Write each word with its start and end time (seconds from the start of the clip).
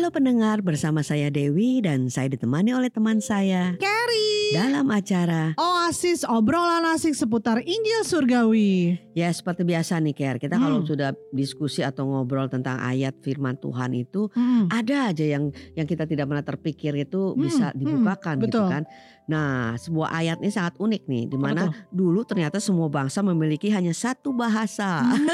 Halo 0.00 0.16
pendengar, 0.16 0.64
bersama 0.64 1.04
saya 1.04 1.28
Dewi 1.28 1.84
dan 1.84 2.08
saya 2.08 2.32
ditemani 2.32 2.72
oleh 2.72 2.88
teman 2.88 3.20
saya 3.20 3.76
Carrie. 3.76 4.48
dalam 4.56 4.88
acara 4.88 5.52
Oasis 5.90 6.22
obrolan 6.22 6.86
asik 6.86 7.10
seputar 7.12 7.58
Injil 7.58 8.06
Surgawi. 8.06 8.94
ya 9.10 9.26
seperti 9.28 9.66
biasa 9.66 9.98
nih 9.98 10.14
Ker. 10.14 10.38
Kita 10.38 10.54
kalau 10.54 10.78
Hmm. 10.78 10.86
sudah 10.86 11.10
diskusi 11.28 11.82
atau 11.82 12.06
ngobrol 12.06 12.46
tentang 12.46 12.78
ayat 12.78 13.18
firman 13.18 13.58
Tuhan 13.58 13.90
itu 13.92 14.30
Hmm. 14.30 14.70
ada 14.70 15.10
aja 15.10 15.26
yang 15.26 15.50
yang 15.74 15.82
kita 15.84 16.06
tidak 16.06 16.24
pernah 16.24 16.46
terpikir 16.46 16.94
itu 16.96 17.34
Hmm, 17.34 17.42
bisa 17.42 17.66
hmm, 17.66 17.78
dibukakan 17.80 18.38
gitu 18.38 18.46
betul. 18.54 18.70
kan. 18.70 18.82
Nah, 19.26 19.50
sebuah 19.74 20.10
ayat 20.12 20.38
ini 20.38 20.50
sangat 20.50 20.74
unik 20.76 21.02
nih 21.04 21.24
di 21.26 21.34
Apa 21.34 21.42
mana 21.44 21.62
tuh? 21.64 21.74
dulu 21.92 22.22
ternyata 22.22 22.58
semua 22.58 22.86
bangsa 22.86 23.18
memiliki 23.20 23.66
hanya 23.68 23.90
satu 23.92 24.30
bahasa. 24.30 25.02
Hmm, 25.02 25.26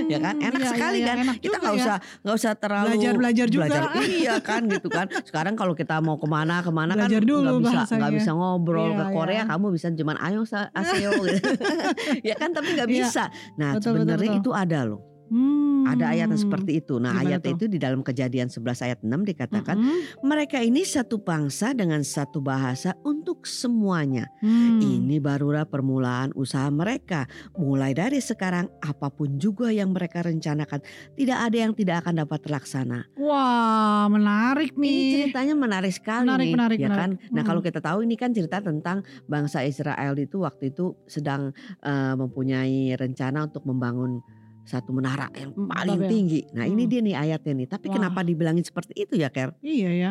ya 0.12 0.18
kan 0.18 0.34
enak 0.38 0.58
iya, 0.58 0.70
sekali 0.70 0.98
iya, 0.98 1.06
kan 1.06 1.16
enak 1.22 1.36
kita 1.38 1.56
nggak 1.56 1.70
ya. 1.70 1.78
usah 1.78 1.96
nggak 2.18 2.36
usah 2.36 2.52
terlalu 2.54 2.88
Belajar- 2.90 3.16
belajar 3.16 3.46
juga. 3.46 3.64
iya 4.02 4.34
kan 4.40 4.62
gitu 4.66 4.88
kan 4.88 5.06
sekarang 5.22 5.54
kalau 5.54 5.72
kita 5.72 5.98
mau 5.98 6.16
ke 6.16 6.26
mana 6.26 6.60
ke 6.60 6.70
mana 6.70 6.92
kan 6.94 7.06
Belajar 7.06 7.22
dulu 7.22 7.52
nggak 7.58 7.84
bisa 7.84 7.94
nggak 7.94 8.12
bisa 8.16 8.30
ngobrol 8.32 8.88
Iya, 8.88 8.98
ke 8.98 9.04
Korea 9.12 9.34
iya. 9.36 9.44
kamu 9.46 9.57
bisa 9.66 9.90
cuman 9.90 10.14
ayo 10.22 10.46
aseo 10.72 11.10
gitu. 11.26 11.50
Ya 12.28 12.38
kan 12.38 12.54
tapi 12.54 12.78
nggak 12.78 12.86
Iya. 12.86 12.96
bisa. 13.02 13.24
Nah 13.58 13.76
sebenarnya 13.76 14.38
itu 14.38 14.54
ada 14.54 14.86
loh 14.86 15.02
Hmm. 15.28 15.84
ada 15.84 16.10
ayat 16.10 16.26
yang 16.26 16.40
seperti 16.40 16.80
itu 16.80 16.96
nah 16.96 17.12
Gimana 17.12 17.28
ayat 17.28 17.40
tuh? 17.42 17.52
itu 17.52 17.64
di 17.66 17.78
dalam 17.78 18.00
kejadian 18.00 18.48
11 18.48 18.64
ayat 18.82 18.98
6 19.00 19.08
dikatakan 19.24 19.76
Mm-mm. 19.76 20.00
mereka 20.20 20.58
ini 20.58 20.82
satu 20.82 21.16
bangsa 21.18 21.72
dengan 21.72 22.00
satu 22.00 22.40
bahasa 22.40 22.92
untuk 23.02 23.44
semuanya 23.44 24.28
Hmm. 24.38 24.78
ini 24.78 25.18
barulah 25.18 25.64
permulaan 25.64 26.30
usaha 26.32 26.68
mereka. 26.68 27.26
Mulai 27.52 27.92
dari 27.92 28.18
sekarang, 28.18 28.70
apa 28.78 29.08
pun 29.08 29.36
juga 29.36 29.68
yang 29.68 29.90
mereka 29.90 30.22
rencanakan, 30.22 30.78
tidak 31.12 31.38
ada 31.40 31.56
yang 31.58 31.72
tidak 31.72 32.02
akan 32.02 32.22
dapat 32.22 32.38
terlaksana. 32.40 32.98
Wah, 33.14 34.06
menarik 34.06 34.72
Ini 34.72 34.80
nih. 34.80 34.98
ceritanya 35.26 35.54
menarik 35.54 35.90
sekali 35.90 36.26
Menarik, 36.28 36.44
nih, 36.44 36.54
menarik, 36.54 36.78
ya 36.78 36.86
menarik. 36.86 37.00
kan? 37.00 37.10
Nah, 37.28 37.42
Hmm. 37.42 37.48
kalau 37.48 37.60
kita 37.60 37.78
tahu 37.78 37.98
ini 38.02 38.14
kan 38.14 38.30
cerita 38.30 38.58
tentang 38.58 38.98
bangsa 39.26 39.62
Israel 39.62 40.14
itu 40.14 40.40
waktu 40.40 40.70
itu 40.70 40.94
sedang 41.04 41.50
eh, 41.80 42.14
mempunyai 42.14 42.94
rencana 42.94 43.44
untuk 43.44 43.64
membangun 43.64 44.22
satu 44.68 44.92
menara 44.92 45.32
yang 45.32 45.50
Hmm, 45.50 45.66
paling 45.66 45.98
Babel. 45.98 46.10
tinggi. 46.12 46.40
Nah, 46.52 46.64
ini 46.64 46.84
Hmm. 46.84 46.90
dia 46.92 47.00
nih 47.00 47.16
ayatnya 47.16 47.52
nih. 47.56 47.68
Tapi 47.68 47.86
Wah. 47.88 47.94
kenapa 47.96 48.20
dibilangin 48.20 48.62
seperti 48.62 48.92
itu 48.94 49.16
ya, 49.16 49.32
Ker? 49.32 49.56
Iya 49.58 49.90
ya. 49.90 50.10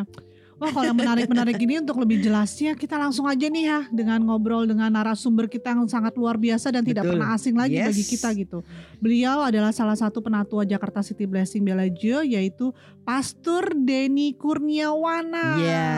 Wah 0.58 0.74
kalau 0.74 0.90
yang 0.90 0.98
menarik-menarik 0.98 1.54
ini 1.54 1.78
untuk 1.78 2.02
lebih 2.02 2.18
jelasnya 2.18 2.74
kita 2.74 2.98
langsung 2.98 3.30
aja 3.30 3.46
nih 3.46 3.62
ya 3.62 3.86
dengan 3.94 4.18
ngobrol 4.18 4.66
dengan 4.66 4.90
narasumber 4.90 5.46
kita 5.46 5.70
yang 5.70 5.86
sangat 5.86 6.18
luar 6.18 6.34
biasa 6.34 6.74
dan 6.74 6.82
tidak 6.82 7.06
Betul. 7.06 7.14
pernah 7.14 7.30
asing 7.30 7.54
lagi 7.54 7.78
Yes. 7.78 7.94
bagi 7.94 8.04
kita 8.10 8.28
gitu. 8.34 8.58
Beliau 8.98 9.46
adalah 9.46 9.70
salah 9.70 9.94
satu 9.94 10.18
penatua 10.18 10.66
Jakarta 10.66 10.98
City 10.98 11.30
Blessing 11.30 11.62
Bellagio 11.62 12.26
yaitu 12.26 12.74
Pastor 13.06 13.70
Denny 13.70 14.34
Kurniawana. 14.34 15.62
Iya, 15.62 15.88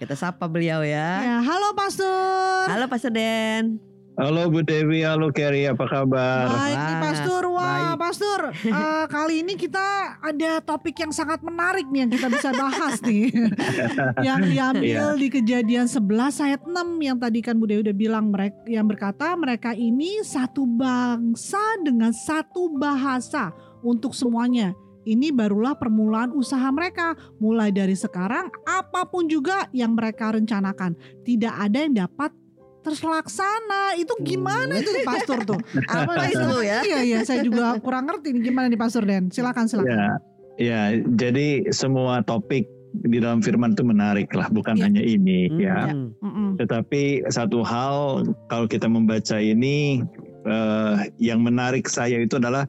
kita 0.00 0.16
sapa 0.16 0.48
beliau 0.48 0.80
ya. 0.80 1.20
Ya, 1.20 1.36
halo 1.44 1.76
Pastor. 1.76 2.72
Halo 2.72 2.88
Pastor 2.88 3.12
Den. 3.12 3.91
Halo 4.12 4.52
Bu 4.52 4.60
Dewi, 4.60 5.00
halo 5.08 5.32
Kerry, 5.32 5.64
apa 5.64 5.88
kabar? 5.88 6.52
Baik 6.52 6.76
nih 6.76 6.96
Pastor, 7.00 7.42
wah 7.48 7.96
baik. 7.96 7.96
Pastor, 7.96 8.40
eh, 8.52 9.04
kali 9.08 9.40
ini 9.40 9.56
kita 9.56 10.20
ada 10.20 10.60
topik 10.60 11.00
yang 11.00 11.08
sangat 11.16 11.40
menarik 11.40 11.88
nih 11.88 12.04
yang 12.04 12.10
kita 12.12 12.28
bisa 12.28 12.52
bahas 12.52 13.00
nih. 13.08 13.32
yang 14.28 14.44
diambil 14.44 15.16
di 15.16 15.28
kejadian 15.32 15.88
11 15.88 16.44
ayat 16.44 16.60
6 16.60 16.76
yang 17.00 17.16
tadi 17.16 17.40
kan 17.40 17.56
Bu 17.56 17.64
Dewi 17.64 17.88
udah 17.88 17.96
bilang 17.96 18.28
mereka 18.28 18.60
yang 18.68 18.84
berkata 18.84 19.32
mereka 19.32 19.72
ini 19.72 20.20
satu 20.20 20.68
bangsa 20.68 21.80
dengan 21.80 22.12
satu 22.12 22.68
bahasa 22.76 23.56
untuk 23.80 24.12
semuanya. 24.12 24.76
Ini 25.08 25.32
barulah 25.32 25.72
permulaan 25.74 26.36
usaha 26.36 26.68
mereka. 26.68 27.16
Mulai 27.40 27.72
dari 27.72 27.96
sekarang 27.96 28.52
apa 28.68 29.08
pun 29.08 29.24
juga 29.24 29.72
yang 29.72 29.96
mereka 29.96 30.36
rencanakan, 30.36 31.00
tidak 31.24 31.54
ada 31.56 31.78
yang 31.80 31.96
dapat 31.96 32.41
terlaksana. 32.82 33.94
Itu 33.96 34.18
gimana 34.20 34.76
itu 34.76 34.90
Pastor 35.06 35.46
tuh? 35.46 35.58
Apa 35.88 36.26
itu 36.28 36.58
ya? 36.66 36.82
Iya 36.82 36.98
iya, 37.02 37.18
saya 37.22 37.40
juga 37.40 37.78
kurang 37.78 38.10
ngerti 38.10 38.34
nih 38.34 38.42
gimana 38.50 38.66
nih 38.68 38.80
Pastor 38.80 39.06
Den. 39.06 39.30
Silakan 39.30 39.70
silakan. 39.70 39.94
Ya, 39.94 40.10
ya. 40.58 40.80
Jadi 41.14 41.70
semua 41.70 42.20
topik 42.20 42.66
di 42.92 43.24
dalam 43.24 43.40
Firman 43.40 43.72
itu 43.72 43.86
menarik 43.86 44.28
lah, 44.36 44.52
bukan 44.52 44.76
Ya. 44.76 44.84
hanya 44.84 45.00
ini 45.00 45.48
ya. 45.56 45.88
Hmm. 45.88 46.12
Mm-mm. 46.20 46.48
Tetapi 46.60 47.24
satu 47.32 47.64
hal 47.64 48.26
kalau 48.52 48.68
kita 48.68 48.84
membaca 48.84 49.40
ini, 49.40 50.04
eh, 50.44 50.94
yang 51.16 51.40
menarik 51.40 51.88
saya 51.88 52.20
itu 52.20 52.36
adalah 52.36 52.68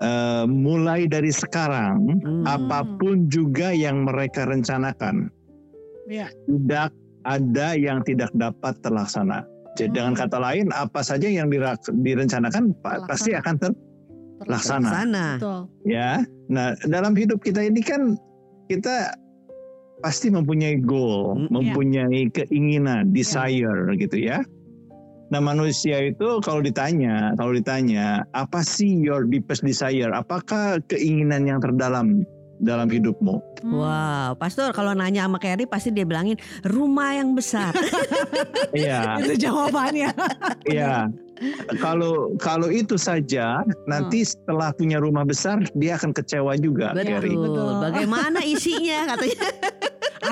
eh, 0.00 0.44
mulai 0.48 1.04
dari 1.04 1.28
sekarang, 1.28 2.20
Hmm. 2.24 2.44
apa 2.48 2.88
pun 2.96 3.28
juga 3.28 3.68
yang 3.68 4.08
mereka 4.08 4.48
rencanakan, 4.48 5.28
Ya. 6.08 6.32
tidak 6.48 6.92
ada 7.24 7.76
yang 7.76 8.00
tidak 8.02 8.30
dapat 8.32 8.76
terlaksana. 8.80 9.44
Jadi 9.78 9.90
Hmm. 9.92 9.96
dengan 9.96 10.14
kata 10.18 10.38
lain, 10.38 10.66
apa 10.74 11.00
saja 11.00 11.26
yang 11.26 11.46
direncanakan 11.94 12.74
pa- 12.82 13.04
pasti 13.06 13.32
Terlaksana. 13.32 13.40
akan 13.40 13.54
ter 13.58 13.72
Laksana. 14.40 14.88
Sana. 14.88 15.26
Betul. 15.36 15.60
ya. 15.84 16.10
Nah, 16.48 16.72
dalam 16.88 17.12
hidup 17.12 17.44
kita 17.44 17.60
ini 17.60 17.84
kan 17.84 18.16
kita 18.66 19.12
pasti 20.00 20.32
mempunyai 20.32 20.80
goal, 20.80 21.36
Mm, 21.36 21.44
iya. 21.44 21.50
mempunyai 21.52 22.20
keinginan, 22.32 23.12
desire 23.12 23.92
gitu 24.00 24.16
ya. 24.16 24.40
Nah, 25.30 25.38
manusia 25.38 26.00
itu 26.02 26.40
kalau 26.40 26.58
ditanya, 26.58 27.36
kalau 27.36 27.52
ditanya, 27.52 28.24
apa 28.32 28.64
sih 28.64 28.88
your 28.90 29.28
deepest 29.28 29.60
desire? 29.60 30.10
Apakah 30.10 30.80
keinginan 30.88 31.44
yang 31.46 31.60
terdalam 31.60 32.24
dalam 32.60 32.86
hidupmu? 32.86 33.36
Hmm. 33.64 33.72
Wow, 33.72 34.30
Pastor 34.36 34.70
kalau 34.70 34.92
nanya 34.92 35.26
sama 35.26 35.40
Kerry 35.40 35.64
pasti 35.64 35.90
dia 35.90 36.04
bilangin 36.04 36.36
rumah 36.62 37.16
yang 37.16 37.32
besar. 37.32 37.72
Iya, 38.70 39.18
Itu 39.18 39.50
jawabannya. 39.50 40.14
iya. 40.70 41.10
Kalau 41.80 42.36
kalau 42.36 42.68
itu 42.68 43.00
saja, 43.00 43.64
nanti 43.88 44.22
setelah 44.22 44.70
punya 44.76 45.00
rumah 45.00 45.24
besar, 45.24 45.58
dia 45.72 45.96
akan 45.96 46.12
kecewa 46.12 46.54
juga. 46.60 46.92
Betul. 46.92 47.34
Betul. 47.34 47.72
Bagaimana 47.80 48.44
isinya 48.44 49.10
katanya? 49.10 49.48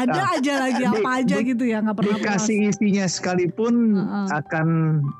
Ada 0.01 0.23
aja 0.33 0.53
lagi 0.61 0.79
di- 0.79 0.89
apa 0.95 1.11
aja 1.17 1.37
di- 1.37 1.47
gitu 1.49 1.65
ya 1.65 1.79
nggak 1.81 1.97
pernah 1.97 2.15
puas. 2.15 2.23
Dikasih 2.23 2.57
isinya 2.69 3.05
sekalipun 3.05 3.75
Heeh. 3.95 4.27
akan 4.33 4.67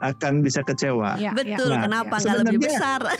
akan 0.01 0.33
bisa 0.41 0.61
kecewa. 0.63 1.17
Ya, 1.17 1.33
Betul. 1.33 1.71
Nah, 1.71 1.83
Kenapa 1.85 2.15
nggak 2.17 2.37
lebih 2.45 2.59
besar? 2.63 3.01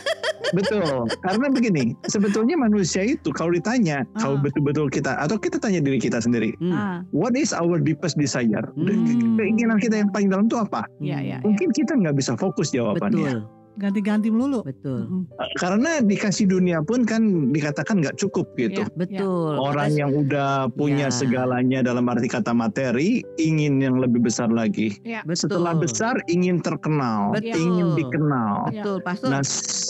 Betul. 0.49 1.05
Karena 1.19 1.45
begini, 1.47 1.83
sebetulnya 2.03 2.55
manusia 2.55 3.03
itu 3.03 3.29
kalau 3.29 3.51
ditanya, 3.51 4.01
Ah. 4.09 4.19
kalau 4.19 4.35
betul-betul 4.39 4.87
kita 4.87 5.13
atau 5.15 5.35
kita 5.35 5.57
tanya 5.57 5.77
diri 5.77 5.97
kita 5.97 6.17
sendiri. 6.17 6.55
Ah, 6.65 7.05
what 7.11 7.35
is 7.35 7.51
our 7.51 7.77
deepest 7.77 8.15
desire? 8.15 8.65
Hmm. 8.73 9.35
Keinginan 9.35 9.77
kita 9.77 9.99
yang 9.99 10.09
paling 10.09 10.27
dalam 10.27 10.45
itu 10.45 10.57
apa? 10.57 10.87
Iya, 10.97 11.17
iya. 11.19 11.37
Mungkin 11.39 11.69
kita 11.69 11.93
nggak 11.93 12.15
bisa 12.15 12.33
fokus 12.33 12.71
jawabannya. 12.71 13.37
Betul, 13.37 13.58
ganti-ganti 13.77 14.27
melulu. 14.27 14.65
betul, 14.65 15.05
Mm-mm. 15.05 15.23
Karena 15.55 15.99
dikasih 15.99 16.47
dunia 16.47 16.81
pun 16.81 17.03
kan 17.03 17.51
dikatakan 17.51 18.01
nggak 18.01 18.17
cukup 18.17 18.49
gitu. 18.55 18.81
Iya, 18.83 18.95
betul. 18.95 19.53
Orang 19.55 19.93
Kita- 19.93 19.99
yang 19.99 20.11
udah 20.15 20.51
punya 20.71 21.07
Ya. 21.07 21.13
segalanya 21.13 21.79
dalam 21.79 22.07
arti 22.07 22.25
kata 22.25 22.51
materi, 22.51 23.21
ingin 23.35 23.79
yang 23.79 23.99
lebih 23.99 24.23
besar 24.23 24.49
lagi. 24.49 24.95
Iya. 25.03 25.21
betul. 25.21 25.51
Setelah 25.51 25.73
besar, 25.75 26.15
ingin 26.25 26.59
terkenal, 26.59 27.31
Betul. 27.31 27.55
ingin 27.55 27.87
dikenal. 27.95 28.71
Betul, 28.71 28.97
Pastor. 29.01 29.29
Nah, 29.31 29.43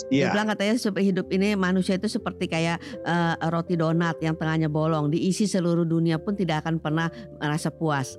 ya, 0.09 0.34
bilang 0.34 0.50
katanya 0.50 0.75
supaya 0.75 1.03
hidup 1.03 1.28
ini 1.29 1.53
manusia 1.53 1.96
itu 1.96 2.07
seperti 2.07 2.46
kayak 2.46 2.78
eh, 3.01 3.35
roti 3.47 3.73
donat 3.73 4.17
yang 4.19 4.34
tengahnya 4.34 4.67
bolong, 4.67 5.09
diisi 5.09 5.46
seluruh 5.46 5.84
dunia 5.84 6.17
pun 6.17 6.34
tidak 6.34 6.66
akan 6.66 6.78
pernah 6.78 7.07
merasa 7.38 7.69
puas. 7.69 8.17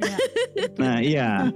nah 0.79 0.99
iya. 0.99 1.47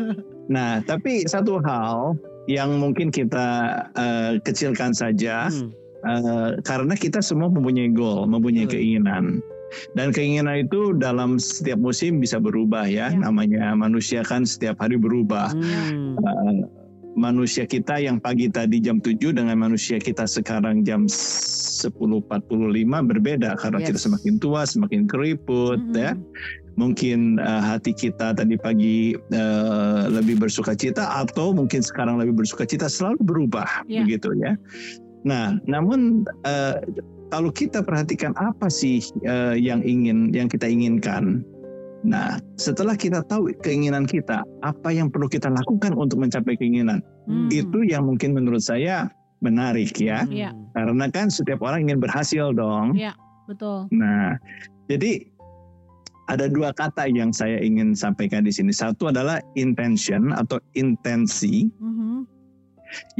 Nah, 0.44 0.84
tapi 0.84 1.24
satu 1.24 1.56
hal 1.64 2.20
yang 2.46 2.76
mungkin 2.76 3.08
kita 3.08 3.46
eh, 3.94 4.32
kecilkan 4.42 4.92
saja, 4.92 5.48
Hmm. 5.48 5.70
eh, 6.04 6.50
karena 6.62 6.94
kita 6.94 7.20
semua 7.20 7.48
mempunyai 7.48 7.90
goal, 7.90 8.28
mempunyai 8.28 8.68
Betul. 8.68 8.74
keinginan. 8.78 9.24
Dan 9.98 10.14
keinginan 10.14 10.70
itu 10.70 10.94
dalam 10.94 11.34
setiap 11.34 11.82
musim 11.82 12.22
bisa 12.22 12.38
berubah 12.38 12.86
ya. 12.86 13.10
Ya. 13.10 13.18
Namanya 13.18 13.74
manusia 13.74 14.22
kan 14.22 14.46
setiap 14.46 14.78
hari 14.78 14.94
berubah. 14.94 15.50
Hmm. 15.50 16.14
Eh, 16.14 16.62
manusia 17.14 17.62
kita 17.62 17.98
yang 17.98 18.18
pagi 18.18 18.50
tadi 18.50 18.82
jam 18.82 18.98
7 18.98 19.30
dengan 19.30 19.54
manusia 19.54 20.02
kita 20.02 20.26
sekarang 20.26 20.82
jam 20.82 21.06
10.45 21.06 21.86
berbeda 23.06 23.54
karena 23.58 23.78
Yes. 23.82 23.86
kita 23.94 23.98
semakin 24.10 24.34
tua, 24.42 24.66
semakin 24.66 25.06
keriput 25.06 25.78
Mm-mm. 25.78 25.94
ya. 25.98 26.12
Mungkin 26.74 27.38
eh, 27.38 27.62
hati 27.62 27.94
kita 27.94 28.34
tadi 28.34 28.58
pagi 28.58 29.14
eh, 29.14 30.02
lebih 30.10 30.42
bersuka 30.42 30.74
cita 30.74 31.06
atau 31.22 31.54
mungkin 31.54 31.80
sekarang 31.80 32.18
lebih 32.18 32.42
bersuka 32.42 32.66
cita 32.66 32.90
selalu 32.90 33.22
berubah 33.22 33.86
Ya. 33.86 34.02
begitu 34.02 34.34
ya. 34.42 34.58
Nah, 35.22 35.56
namun 35.70 36.26
eh, 36.44 36.76
kalau 37.30 37.50
kita 37.50 37.82
perhatikan 37.82 38.34
apa 38.38 38.66
sih 38.66 39.02
eh, 39.26 39.56
yang 39.58 39.80
ingin 39.86 40.34
yang 40.34 40.50
kita 40.50 40.66
inginkan. 40.66 41.46
Nah, 42.04 42.36
setelah 42.60 43.00
kita 43.00 43.24
tahu 43.32 43.48
keinginan 43.64 44.04
kita, 44.04 44.44
apa 44.60 44.92
yang 44.92 45.08
perlu 45.08 45.24
kita 45.24 45.48
lakukan 45.48 45.96
untuk 45.96 46.20
mencapai 46.20 46.52
keinginan? 46.60 47.00
Hmm. 47.24 47.48
Itu 47.48 47.80
yang 47.80 48.04
mungkin 48.04 48.36
menurut 48.36 48.60
saya 48.60 49.08
menarik 49.40 49.96
ya. 49.96 50.28
Iya. 50.28 50.52
Hmm. 50.52 50.68
Karena 50.76 51.08
kan 51.08 51.32
setiap 51.32 51.64
orang 51.64 51.88
ingin 51.88 52.04
berhasil 52.04 52.52
dong. 52.52 52.92
Iya. 52.92 53.16
Betul. 53.48 53.88
Nah, 53.92 54.36
jadi 54.88 55.24
ada 56.32 56.48
dua 56.48 56.72
kata 56.72 57.10
yang 57.12 57.30
saya 57.34 57.60
ingin 57.60 57.92
sampaikan 57.92 58.44
di 58.48 58.52
sini. 58.52 58.72
Satu 58.72 59.12
adalah 59.12 59.40
intention 59.60 60.32
atau 60.32 60.56
intensi, 60.72 61.68
Mhm. 61.80 62.24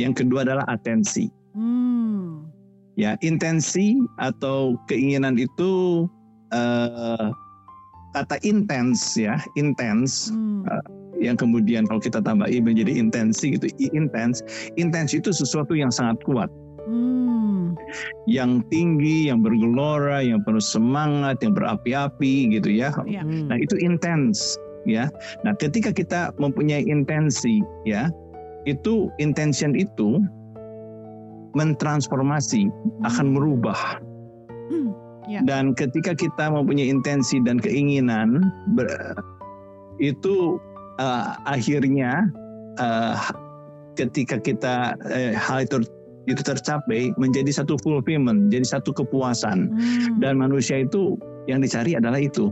yang 0.00 0.16
kedua 0.16 0.46
adalah 0.46 0.64
atensi. 0.70 1.28
Hmm. 1.54 2.48
Ya, 2.94 3.18
intensi 3.26 3.98
atau 4.22 4.78
keinginan 4.86 5.34
itu 5.38 6.06
eh, 6.54 7.28
kata 8.14 8.38
intens 8.46 9.18
ya, 9.18 9.34
intens 9.58 10.30
Hmm. 10.30 10.62
yang 11.18 11.34
kemudian 11.34 11.82
kalau 11.90 11.98
kita 11.98 12.22
tambah 12.22 12.46
i 12.46 12.62
menjadi 12.62 12.94
intensi 12.94 13.58
gitu, 13.58 13.66
i 13.82 13.90
intens. 13.90 14.38
Intens 14.78 15.10
itu 15.18 15.34
sesuatu 15.34 15.74
yang 15.74 15.90
sangat 15.90 16.22
kuat, 16.22 16.46
Hmm. 16.86 17.24
Yang 18.26 18.64
tinggi, 18.73 19.29
yang 19.29 19.44
bergelora, 19.44 20.25
yang 20.25 20.41
penuh 20.43 20.62
semangat, 20.62 21.41
yang 21.44 21.52
berapi-api 21.55 22.55
gitu 22.55 22.70
ya. 22.70 22.91
Ya. 23.05 23.23
Nah, 23.25 23.56
itu 23.61 23.76
intens 23.81 24.56
ya. 24.88 25.08
Nah, 25.43 25.52
ketika 25.56 25.93
kita 25.93 26.32
mempunyai 26.37 26.85
intensi 26.85 27.61
ya, 27.88 28.08
itu 28.64 29.12
intention 29.20 29.76
itu 29.76 30.20
mentransformasi, 31.55 32.67
akan 33.06 33.26
merubah. 33.31 34.02
Hmm. 34.69 34.90
Ya. 35.25 35.40
Dan 35.40 35.73
ketika 35.73 36.12
kita 36.12 36.52
mempunyai 36.52 36.93
intensi 36.93 37.40
dan 37.40 37.56
keinginan 37.56 38.52
ber- 38.76 39.17
itu 40.02 40.58
eh, 41.00 41.26
akhirnya 41.47 42.29
eh, 42.76 43.17
ketika 43.94 44.37
kita 44.43 44.99
eh, 45.08 45.32
hal 45.32 45.64
itu 45.64 45.87
itu 46.25 46.41
tercapai 46.41 47.12
menjadi 47.21 47.50
satu 47.53 47.76
fulfillment, 47.85 48.49
jadi 48.49 48.65
satu 48.65 48.93
kepuasan. 48.97 49.73
Hmm. 49.73 50.21
Dan 50.21 50.41
manusia 50.41 50.82
itu 50.85 51.21
yang 51.50 51.61
dicari 51.61 51.97
adalah 51.97 52.21
itu. 52.21 52.49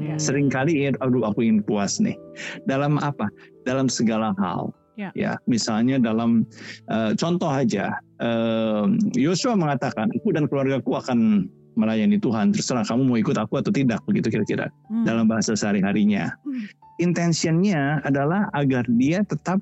Ya. 0.00 0.18
Seringkali, 0.18 0.90
eh, 0.90 0.94
aduh 0.98 1.22
aku 1.22 1.46
ingin 1.46 1.62
puas 1.62 2.02
nih. 2.02 2.18
Dalam 2.66 2.98
apa? 2.98 3.30
Dalam 3.62 3.86
segala 3.86 4.34
hal. 4.40 4.74
Ya. 4.94 5.10
misalnya 5.50 5.98
dalam 5.98 6.46
eh, 6.86 7.18
contoh 7.18 7.50
aja, 7.50 7.98
eh, 8.22 8.84
Yosua 9.18 9.58
mengatakan, 9.58 10.06
aku 10.14 10.30
dan 10.30 10.46
keluargaku 10.46 10.94
akan 10.94 11.50
melayani 11.74 12.22
Tuhan. 12.22 12.54
Terserah 12.54 12.86
kamu 12.86 13.02
mau 13.02 13.18
ikut 13.18 13.34
aku 13.34 13.58
atau 13.58 13.74
tidak, 13.74 13.98
begitu 14.06 14.30
kira-kira 14.30 14.70
Hmm. 14.86 15.02
dalam 15.02 15.26
bahasa 15.26 15.58
sehari-harinya. 15.58 16.30
Hmm. 16.46 16.70
Intentionnya 17.02 17.98
adalah 18.06 18.46
agar 18.54 18.86
dia 18.94 19.26
tetap 19.26 19.58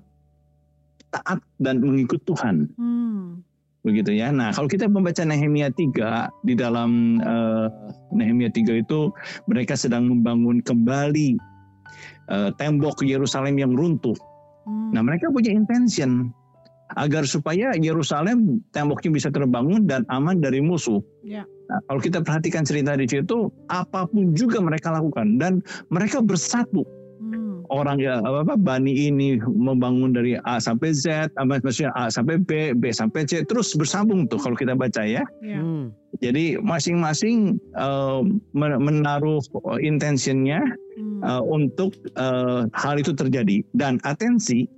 taat 1.12 1.40
dan 1.60 1.80
mengikut 1.80 2.20
Tuhan 2.28 2.68
Hmm. 2.76 2.91
Begitu 3.82 4.14
ya. 4.14 4.30
Nah, 4.30 4.54
kalau 4.54 4.70
kita 4.70 4.86
membaca 4.86 5.22
Nehemia 5.26 5.70
3 5.70 6.46
di 6.46 6.54
dalam 6.54 7.18
eh, 7.18 7.66
Nehemia 8.14 8.50
3 8.50 8.82
itu 8.82 9.10
mereka 9.50 9.74
sedang 9.74 10.06
membangun 10.08 10.62
kembali 10.62 11.36
eh, 12.30 12.50
tembok 12.56 13.02
Yerusalem 13.02 13.58
yang 13.58 13.74
runtuh. 13.74 14.16
Hmm. 14.66 14.94
Nah, 14.94 15.02
mereka 15.02 15.30
punya 15.34 15.50
intention 15.50 16.30
agar 16.96 17.24
supaya 17.24 17.72
Yerusalem 17.74 18.60
temboknya 18.76 19.10
bisa 19.10 19.28
terbangun 19.32 19.88
dan 19.88 20.04
aman 20.12 20.38
dari 20.38 20.60
musuh. 20.60 21.00
Ya. 21.24 21.42
Nah, 21.72 21.80
kalau 21.88 22.00
kita 22.04 22.20
perhatikan 22.20 22.68
cerita 22.68 22.92
di 22.94 23.08
situ, 23.08 23.48
apa 23.72 24.04
pun 24.06 24.36
juga 24.36 24.60
mereka 24.60 24.92
lakukan 24.92 25.40
dan 25.40 25.64
mereka 25.88 26.20
bersatu 26.20 26.84
Hmm. 27.22 27.62
orang 27.70 28.02
ya 28.02 28.18
apa 28.18 28.42
apa 28.42 28.54
bani 28.58 28.90
ini 28.90 29.38
membangun 29.38 30.10
dari 30.10 30.34
A 30.42 30.58
sampai 30.58 30.90
Z, 30.90 31.30
apa, 31.38 31.62
maksudnya 31.62 31.94
A 31.94 32.10
sampai 32.10 32.42
B, 32.42 32.74
B 32.74 32.90
sampai 32.90 33.22
C, 33.30 33.46
terus 33.46 33.70
bersambung 33.78 34.26
tuh 34.26 34.42
kalau 34.42 34.58
kita 34.58 34.74
baca 34.74 35.06
ya. 35.06 35.22
Ya. 35.38 35.58
Hmm. 35.62 35.94
Jadi 36.18 36.58
masing-masing 36.58 37.62
men- 38.52 38.82
menaruh 38.82 39.40
intentionnya 39.78 40.60
Hmm. 40.92 41.24
eh, 41.24 41.42
untuk 41.48 41.96
eh, 42.20 42.68
hal 42.76 43.00
itu 43.00 43.16
terjadi 43.16 43.64
dan 43.72 43.96
atensi 44.04 44.68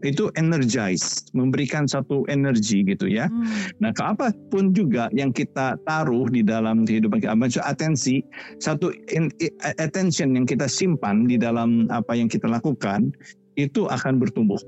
itu 0.00 0.32
energize, 0.36 1.28
memberikan 1.36 1.84
satu 1.84 2.24
energi 2.32 2.84
gitu 2.84 3.06
ya. 3.08 3.28
Hmm. 3.28 3.46
Nah, 3.80 3.90
ke 3.92 4.02
apa 4.02 4.32
pun 4.48 4.72
juga 4.72 5.12
yang 5.12 5.32
kita 5.32 5.76
taruh 5.84 6.26
di 6.32 6.40
dalam 6.40 6.88
kehidupan 6.88 7.20
kita, 7.20 7.36
atensi, 7.64 8.24
satu 8.60 8.92
in- 9.12 9.32
attention 9.80 10.36
yang 10.36 10.48
kita 10.48 10.64
simpan 10.64 11.28
di 11.28 11.36
dalam 11.36 11.88
apa 11.92 12.16
yang 12.16 12.28
kita 12.28 12.48
lakukan, 12.48 13.12
itu 13.60 13.84
akan 13.88 14.16
bertumbuh. 14.16 14.60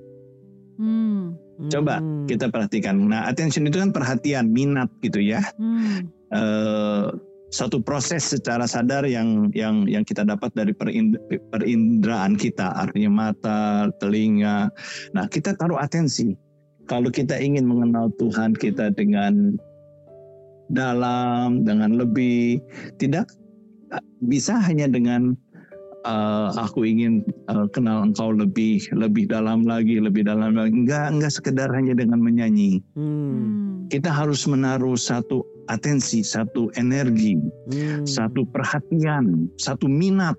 Hmm. 0.77 1.37
Coba. 1.71 2.03
Kita 2.27 2.51
perhatikan. 2.51 3.07
Nah, 3.07 3.29
attention 3.29 3.69
itu 3.69 3.79
kan 3.79 3.95
perhatian, 3.95 4.51
minat 4.51 4.91
gitu 5.05 5.23
ya. 5.23 5.41
Hmm. 5.57 6.11
Eh, 6.33 7.07
satu 7.53 7.85
proses 7.85 8.25
secara 8.25 8.65
sadar 8.65 9.05
yang 9.05 9.53
yang 9.53 9.85
yang 9.85 10.03
kita 10.09 10.25
dapat 10.25 10.49
dari 10.57 10.73
perind- 10.73 11.21
perinderaan 11.53 12.41
kita, 12.41 12.73
artinya 12.73 13.31
mata, 13.31 13.93
telinga. 14.01 14.73
Nah, 15.13 15.29
kita 15.29 15.53
taruh 15.61 15.77
atensi. 15.77 16.33
Kalau 16.89 17.13
kita 17.13 17.37
ingin 17.39 17.69
mengenal 17.69 18.11
Tuhan 18.17 18.57
kita 18.57 18.91
dengan 18.97 19.55
dalam, 20.73 21.63
dengan 21.63 22.01
lebih, 22.01 22.59
tidak 22.97 23.29
bisa 24.25 24.57
hanya 24.57 24.89
dengan 24.89 25.37
eh, 26.09 26.49
aku 26.57 26.89
ingin 26.89 27.21
eh, 27.53 27.67
kenal 27.77 28.09
engkau 28.09 28.33
lebih 28.33 28.81
lebih 28.97 29.29
dalam 29.29 29.69
lagi, 29.69 30.01
lebih 30.01 30.25
dalam 30.25 30.57
lagi. 30.57 30.73
Enggak, 30.73 31.13
enggak 31.13 31.33
sekedar 31.37 31.69
hanya 31.77 31.93
dengan 31.93 32.25
menyanyi. 32.25 32.81
Hmm. 32.97 33.13
Hmm. 33.83 33.91
Kita 33.93 34.09
harus 34.09 34.49
menaruh 34.49 34.97
satu 34.97 35.45
atensi, 35.71 36.25
satu 36.27 36.73
energi, 36.75 37.39
Hmm. 37.71 38.03
satu 38.07 38.43
perhatian, 38.51 39.47
satu 39.59 39.87
minat. 39.87 40.35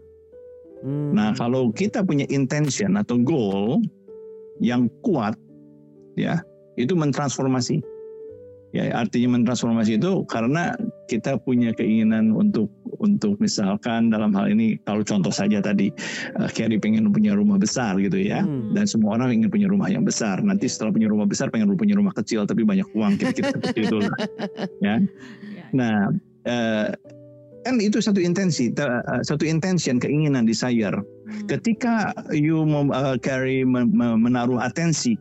Hmm. 0.83 1.15
Nah, 1.15 1.31
kalau 1.35 1.71
kita 1.71 2.03
punya 2.03 2.27
intention 2.27 2.99
atau 2.99 3.15
goal 3.19 3.79
yang 4.59 4.91
kuat, 5.05 5.35
ya, 6.19 6.43
itu 6.75 6.91
mentransformasi. 6.91 7.79
Ya, 8.73 8.89
artinya 8.91 9.37
mentransformasi 9.37 10.01
itu 10.01 10.25
karena 10.27 10.73
kita 11.07 11.35
punya 11.41 11.75
keinginan 11.75 12.31
untuk 12.31 12.71
untuk 13.03 13.35
misalkan 13.43 14.07
dalam 14.07 14.31
hal 14.31 14.47
ini 14.47 14.79
kalau 14.87 15.03
contoh 15.03 15.33
saja 15.33 15.59
tadi 15.59 15.91
eh, 16.39 16.49
Carrie 16.55 16.79
pengen 16.79 17.11
punya 17.11 17.35
rumah 17.35 17.59
besar 17.59 17.99
gitu 17.99 18.15
ya. 18.19 18.43
Hmm. 18.43 18.71
Dan 18.71 18.87
semua 18.87 19.19
orang 19.19 19.41
ingin 19.41 19.49
punya 19.51 19.67
rumah 19.67 19.91
yang 19.91 20.07
besar. 20.07 20.39
Nanti 20.39 20.71
setelah 20.71 20.95
punya 20.95 21.11
rumah 21.11 21.27
besar 21.27 21.51
pengen 21.51 21.71
punya 21.75 21.99
rumah 21.99 22.15
kecil 22.15 22.47
tapi 22.47 22.63
banyak 22.63 22.87
uang 22.95 23.19
kira-kira 23.19 23.51
seperti 23.55 23.79
itu 23.87 23.97
lah. 23.99 24.15
Ya. 24.79 24.95
Ya. 25.51 25.63
Nah, 25.75 25.95
eh, 26.47 26.87
kan 27.63 27.79
itu 27.79 28.03
satu 28.03 28.19
intensi, 28.19 28.71
te- 28.71 28.87
eh, 28.87 29.21
satu 29.23 29.43
intention, 29.43 29.99
keinginan, 29.99 30.47
desire. 30.47 30.95
Hmm. 30.95 31.47
Ketika 31.51 32.15
you 32.31 32.63
eh, 32.63 33.17
carry 33.19 33.67
men- 33.67 33.91
men- 33.91 34.23
menaruh 34.23 34.63
atensi, 34.63 35.19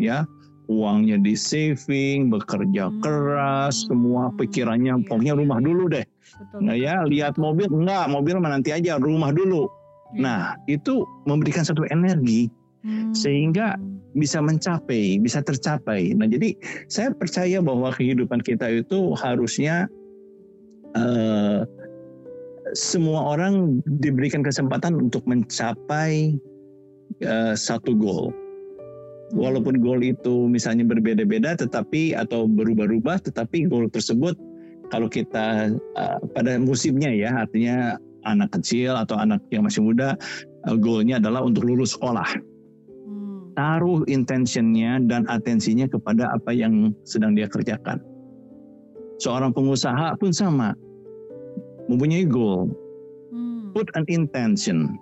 ya 0.00 0.26
uangnya 0.70 1.18
di 1.18 1.34
saving, 1.34 2.30
bekerja 2.30 2.86
Hmm. 2.86 3.02
keras, 3.02 3.90
semua 3.90 4.30
pikirannya 4.38 5.02
Iya, 5.02 5.04
pokoknya 5.10 5.34
rumah 5.34 5.58
iya. 5.58 5.66
dulu 5.66 5.84
deh. 5.90 6.06
Betul. 6.06 6.58
Nggak 6.62 6.78
ya, 6.78 6.94
lihat 7.10 7.34
mobil 7.42 7.66
enggak, 7.66 8.06
mobil 8.06 8.34
nanti 8.38 8.70
aja, 8.70 9.02
rumah 9.02 9.34
dulu. 9.34 9.66
Ya. 10.14 10.18
Nah, 10.22 10.42
itu 10.70 11.02
memberikan 11.26 11.66
satu 11.66 11.82
energi 11.90 12.46
Hmm. 12.86 13.10
sehingga 13.12 13.76
bisa 14.14 14.38
mencapai, 14.42 15.18
bisa 15.20 15.42
tercapai. 15.42 16.14
Nah, 16.14 16.26
jadi 16.26 16.54
saya 16.86 17.14
percaya 17.14 17.58
bahwa 17.62 17.90
kehidupan 17.90 18.40
kita 18.46 18.70
itu 18.70 19.14
harusnya 19.18 19.90
eh, 20.98 21.62
semua 22.74 23.38
orang 23.38 23.78
diberikan 24.02 24.42
kesempatan 24.42 24.98
untuk 24.98 25.22
mencapai 25.26 26.34
eh, 27.22 27.54
satu 27.54 27.94
goal. 27.94 28.34
Hmm. 29.30 29.38
Walaupun 29.38 29.78
goal 29.78 30.02
itu 30.02 30.50
misalnya 30.50 30.82
berbeda-beda, 30.86 31.54
tetapi 31.54 32.18
atau 32.18 32.50
berubah-ubah, 32.50 33.22
tetapi 33.30 33.70
goal 33.70 33.86
tersebut 33.86 34.34
kalau 34.90 35.06
kita 35.06 35.70
eh, 35.74 36.18
pada 36.34 36.58
musimnya 36.58 37.14
ya, 37.14 37.46
artinya 37.46 37.94
anak 38.26 38.50
kecil 38.58 38.98
atau 38.98 39.16
anak 39.16 39.38
yang 39.54 39.62
masih 39.62 39.86
muda, 39.86 40.18
eh, 40.66 40.76
goalnya 40.76 41.22
adalah 41.22 41.46
untuk 41.46 41.62
lulus 41.66 41.94
sekolah 41.94 42.26
Hmm. 43.06 43.54
taruh 43.54 44.02
intentionnya 44.10 45.02
dan 45.06 45.26
atensinya 45.30 45.86
kepada 45.86 46.30
apa 46.34 46.50
yang 46.54 46.94
sedang 47.06 47.34
dia 47.38 47.46
kerjakan. 47.46 48.02
Seorang 49.20 49.52
pengusaha 49.52 50.16
pun 50.16 50.32
sama, 50.32 50.74
mempunyai 51.86 52.26
goal, 52.26 52.70
Hmm. 53.30 53.70
put 53.74 53.86
an 53.94 54.02
intention 54.10 54.98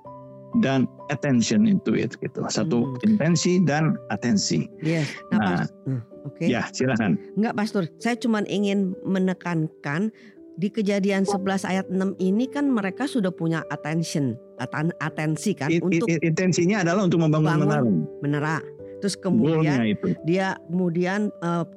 dan 0.59 0.85
attention 1.09 1.65
into 1.65 1.93
it 1.93 2.17
gitu. 2.19 2.41
Satu 2.47 2.85
Hmm. 2.85 2.99
intensi 3.07 3.61
dan 3.63 3.97
atensi. 4.09 4.69
Yes. 4.81 5.09
Nah, 5.31 5.39
Nah, 5.39 5.63
Hmm, 5.85 6.01
Oke. 6.25 6.45
Ya, 6.45 6.69
silakan. 6.69 7.17
Enggak 7.35 7.55
Pastor, 7.55 7.83
saya 7.97 8.13
cuma 8.15 8.45
ingin 8.45 8.93
menekankan 9.03 10.13
di 10.55 10.69
kejadian 10.69 11.23
11 11.23 11.63
ayat 11.63 11.87
6 11.89 12.13
ini 12.19 12.45
kan 12.45 12.67
mereka 12.67 13.07
sudah 13.07 13.31
punya 13.31 13.63
attention, 13.69 14.35
atan- 14.59 14.93
atensi 14.99 15.55
kan 15.55 15.71
I- 15.71 15.79
i- 15.79 15.81
untuk 15.81 16.05
i- 16.05 16.21
intensinya 16.21 16.83
adalah 16.83 17.07
untuk 17.07 17.23
membangun 17.23 17.49
Bangun. 17.49 17.65
menara. 17.65 17.83
menera. 18.21 18.57
Terus 18.99 19.15
kemudian 19.15 19.79
itu. 19.87 20.11
dia 20.27 20.59
kemudian 20.67 21.31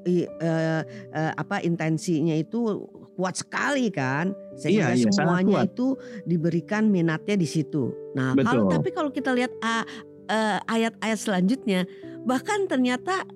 i- 0.04 0.26
eh, 0.26 0.82
eh, 1.14 1.32
apa 1.32 1.62
intensinya 1.62 2.34
itu 2.34 2.82
kuat 3.22 3.38
sekali 3.38 3.94
kan 3.94 4.34
Iya, 4.34 4.58
sehingga 4.58 4.88
iya, 4.98 5.06
sangat 5.14 5.14
semuanya 5.14 5.58
itu 5.70 5.94
diberikan 6.26 6.90
minatnya 6.90 7.38
di 7.38 7.46
situ. 7.46 7.94
Nah, 8.18 8.34
kalau 8.42 8.66
tapi 8.66 8.90
kalau 8.90 9.14
kita 9.14 9.30
lihat 9.38 9.54
ah, 9.62 9.86
eh, 10.26 10.58
ayat-ayat 10.66 11.20
selanjutnya 11.22 11.86
bahkan 12.26 12.66
ternyata 12.66 13.30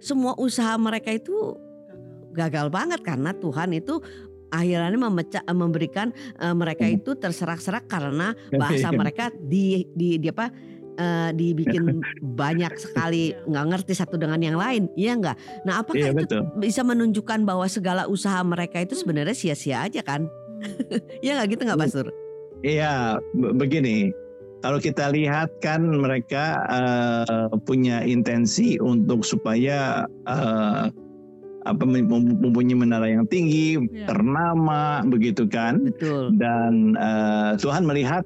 semua 0.00 0.32
usaha 0.40 0.72
mereka 0.80 1.12
itu 1.12 1.56
gagal 2.32 2.72
banget 2.72 3.00
karena 3.04 3.36
Tuhan 3.36 3.76
itu 3.76 4.00
akhirnya 4.52 4.96
memecah 4.96 5.42
memberikan 5.52 6.16
eh, 6.40 6.54
mereka 6.56 6.88
Hmm. 6.88 6.96
itu 6.96 7.12
terserak-serak 7.12 7.84
karena 7.92 8.32
bahasa 8.60 8.88
mereka 8.92 9.28
di 9.36 9.84
di, 9.92 10.16
di 10.16 10.28
apa 10.32 10.48
eh, 10.96 11.30
dibikin 11.32 12.00
banyak 12.40 12.72
sekali 12.74 13.32
nggak 13.44 13.66
ngerti 13.70 13.92
satu 13.92 14.16
dengan 14.16 14.40
yang 14.40 14.56
lain 14.56 14.88
iya 14.96 15.14
nggak 15.14 15.36
nah 15.62 15.80
apakah 15.80 16.00
Iya 16.00 16.10
itu 16.12 16.18
betul. 16.24 16.42
bisa 16.58 16.80
menunjukkan 16.82 17.44
bahwa 17.44 17.64
segala 17.66 18.04
usaha 18.06 18.40
mereka 18.40 18.80
itu 18.80 18.96
sebenarnya 18.96 19.32
sia-sia 19.32 19.84
aja 19.84 20.00
kan 20.00 20.26
ya 21.24 21.36
nggak 21.36 21.56
gitu 21.56 21.62
nggak 21.64 21.80
Pastor 21.80 22.08
Iya, 22.64 23.20
be- 23.36 23.52
begini. 23.52 24.10
Kalau 24.58 24.80
kita 24.80 25.12
lihat 25.12 25.52
kan 25.60 25.84
mereka 25.84 26.64
eh, 26.66 27.52
punya 27.62 28.00
intensi 28.02 28.80
untuk 28.80 29.22
supaya 29.22 30.08
eh, 30.24 30.84
apa 31.62 31.84
mem- 31.84 32.08
mempunyai 32.08 32.74
menara 32.74 33.06
yang 33.06 33.28
tinggi, 33.28 33.76
Iya. 33.76 34.08
ternama, 34.08 35.04
begitu 35.04 35.44
kan? 35.46 35.84
betul 35.84 36.32
Dan 36.34 36.96
eh, 36.96 37.52
Tuhan 37.60 37.84
melihat 37.84 38.24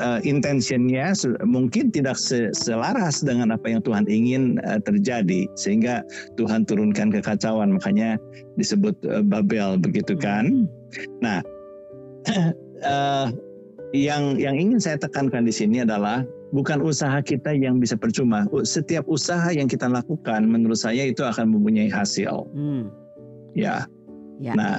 eh, 0.00 0.20
intentionnya 0.24 1.12
mungkin 1.44 1.92
tidak 1.92 2.16
se- 2.16 2.50
selaras 2.56 3.20
dengan 3.20 3.52
apa 3.52 3.68
yang 3.68 3.84
Tuhan 3.84 4.08
ingin 4.08 4.56
eh, 4.64 4.80
terjadi, 4.82 5.46
sehingga 5.54 6.00
Tuhan 6.40 6.64
turunkan 6.64 7.12
kekacauan. 7.12 7.76
Makanya 7.76 8.16
disebut 8.56 8.96
eh, 9.04 9.22
Babel, 9.22 9.76
begitu 9.78 10.16
kan? 10.16 10.64
Nah, 11.20 11.44
eh, 12.82 13.26
yang 13.92 14.38
yang 14.38 14.54
ingin 14.56 14.78
saya 14.78 14.96
tekankan 14.98 15.44
di 15.46 15.52
sini 15.54 15.82
adalah 15.82 16.22
bukan 16.54 16.82
usaha 16.82 17.18
kita 17.22 17.54
yang 17.54 17.78
bisa 17.78 17.94
percuma. 17.94 18.46
Setiap 18.62 19.06
usaha 19.06 19.50
yang 19.54 19.70
kita 19.70 19.86
lakukan, 19.86 20.46
menurut 20.46 20.78
saya 20.78 21.06
itu 21.06 21.22
akan 21.22 21.54
mempunyai 21.54 21.90
hasil. 21.90 22.46
Hmm, 22.54 22.90
Ya. 23.54 23.86
Ya. 24.40 24.56
Nah, 24.56 24.74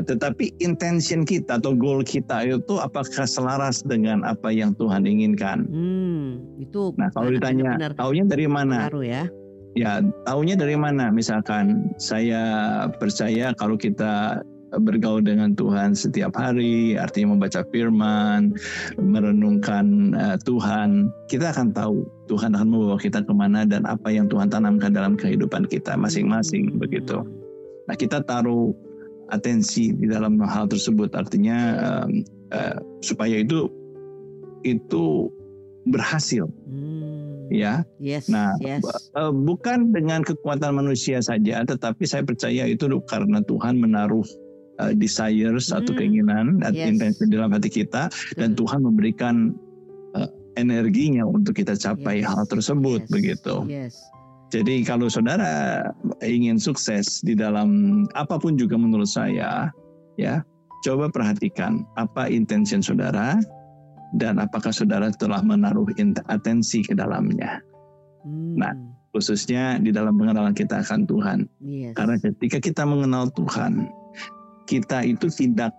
tetapi 0.00 0.56
intention 0.64 1.28
kita 1.28 1.60
atau 1.60 1.76
goal 1.76 2.00
kita 2.00 2.48
itu 2.48 2.74
apakah 2.80 3.28
selaras 3.28 3.84
dengan 3.84 4.24
apa 4.24 4.48
yang 4.48 4.72
Tuhan 4.80 5.04
inginkan? 5.04 5.68
hmm, 5.68 6.56
itu 6.56 6.96
Nah, 6.96 7.12
kalau 7.12 7.28
ditanya, 7.28 7.76
benar-benar 7.76 7.92
taunya 8.00 8.24
dari 8.24 8.46
mana? 8.48 8.76
pengaruh 8.88 9.04
ya 9.04 9.24
Ya, 9.72 10.04
taunya 10.28 10.52
dari 10.52 10.76
mana? 10.76 11.08
Misalkan 11.08 11.96
saya 11.96 12.44
percaya 13.00 13.56
kalau 13.56 13.72
kita 13.72 14.44
bergaul 14.84 15.24
dengan 15.24 15.56
Tuhan 15.56 15.96
setiap 15.96 16.36
hari, 16.36 16.92
artinya 16.96 17.32
membaca 17.36 17.64
firman, 17.72 18.52
merenungkan 19.00 20.12
eh, 20.12 20.36
Tuhan, 20.44 21.08
kita 21.28 21.56
akan 21.56 21.72
tahu 21.72 22.04
Tuhan 22.28 22.52
akan 22.52 22.68
membawa 22.68 23.00
kita 23.00 23.24
ke 23.24 23.32
mana 23.32 23.64
dan 23.64 23.84
apa 23.88 24.12
yang 24.12 24.28
Tuhan 24.28 24.52
tanamkan 24.52 24.92
dalam 24.92 25.16
kehidupan 25.16 25.64
kita 25.68 25.96
masing-masing 25.96 26.72
Hmm. 26.72 26.80
begitu. 26.80 27.24
Nah, 27.88 27.96
kita 27.96 28.20
taruh 28.24 28.76
atensi 29.32 29.96
di 29.96 30.06
dalam 30.06 30.36
hal 30.44 30.68
tersebut, 30.68 31.16
artinya 31.16 31.56
em, 32.04 32.20
eh, 32.52 32.76
supaya 33.00 33.40
itu 33.40 33.66
itu 34.62 35.32
berhasil, 35.82 36.46
Hmm, 36.62 37.50
ya. 37.50 37.82
yes 37.98 38.30
Nah, 38.30 38.54
yes 38.62 38.86
Eh, 39.12 39.32
bukan 39.34 39.90
dengan 39.90 40.22
kekuatan 40.22 40.78
manusia 40.78 41.18
saja, 41.18 41.66
tetapi 41.66 42.06
saya 42.06 42.22
percaya 42.22 42.70
itu 42.70 42.86
karena 43.10 43.42
Tuhan 43.42 43.82
menaruh 43.82 44.22
eh, 44.80 44.94
desires 44.96 45.68
atau 45.68 45.92
Hmm. 45.92 45.98
keinginan 46.00 46.46
dan 46.62 46.72
Yes. 46.72 46.96
intensi 46.96 47.28
dalam 47.28 47.52
hati 47.52 47.68
kita, 47.68 48.08
dan 48.40 48.54
Betul. 48.54 48.58
Tuhan 48.64 48.80
memberikan 48.86 49.34
eh, 50.12 50.28
energinya 50.54 51.24
untuk 51.24 51.56
kita 51.56 51.72
capai 51.74 52.20
Yes. 52.20 52.28
hal 52.30 52.44
tersebut 52.46 53.00
Yes. 53.04 53.10
begitu. 53.10 53.54
yes 53.66 53.94
Jadi 54.52 54.84
kalau 54.84 55.08
saudara 55.08 55.80
ingin 56.20 56.60
sukses 56.60 57.24
di 57.24 57.32
dalam 57.32 58.04
apa 58.12 58.36
pun 58.36 58.60
juga 58.60 58.76
menurut 58.76 59.08
saya, 59.08 59.72
ya 60.20 60.44
coba 60.84 61.08
perhatikan 61.08 61.88
apa 61.96 62.28
intention 62.28 62.84
saudara 62.84 63.40
dan 64.20 64.36
apakah 64.36 64.68
saudara 64.68 65.08
telah 65.16 65.40
menaruh 65.40 65.88
atensi 66.28 66.84
ke 66.84 66.92
dalamnya 66.92 67.64
Hmm, 68.22 68.54
Nah, 68.54 68.72
khususnya 69.10 69.82
di 69.82 69.90
dalam 69.90 70.14
pengenalan 70.14 70.54
kita 70.54 70.80
akan 70.82 71.04
Tuhan. 71.06 71.38
yes. 71.62 71.94
Karena 71.98 72.16
ketika 72.22 72.58
kita 72.62 72.82
mengenal 72.86 73.28
Tuhan, 73.34 73.90
kita 74.70 75.02
itu 75.02 75.26
tidak 75.28 75.74